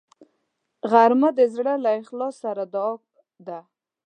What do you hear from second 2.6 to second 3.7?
دعا ده